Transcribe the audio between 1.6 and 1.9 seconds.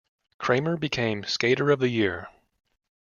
of the